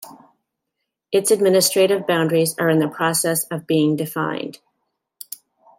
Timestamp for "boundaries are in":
2.07-2.79